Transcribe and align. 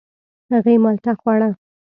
هغې 0.51 0.75
مالټه 0.83 1.13
خوړه. 1.21 1.49